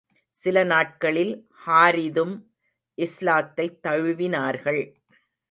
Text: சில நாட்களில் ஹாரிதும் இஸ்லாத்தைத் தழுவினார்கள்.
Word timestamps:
சில 0.31 0.63
நாட்களில் 0.63 1.47
ஹாரிதும் 1.65 2.51
இஸ்லாத்தைத் 2.97 3.79
தழுவினார்கள். 3.83 4.93